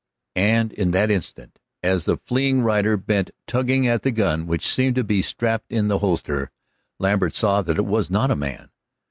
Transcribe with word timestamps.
And 0.41 0.73
in 0.73 0.89
that 0.97 1.11
instant, 1.11 1.59
as 1.83 2.05
the 2.05 2.17
fleeing 2.17 2.63
rider 2.63 2.97
bent 2.97 3.29
tugging 3.45 3.85
at 3.85 4.01
the 4.01 4.09
gun 4.11 4.47
which 4.47 4.67
seemed 4.67 4.95
to 4.95 5.03
be 5.03 5.21
strapped 5.21 5.71
in 5.71 5.89
the 5.89 5.99
holster, 5.99 6.49
Lambert 6.97 7.35
saw 7.35 7.61
that 7.61 7.77
it 7.77 7.85
was 7.85 8.09
not 8.09 8.31
a 8.31 8.35
man. 8.35 8.71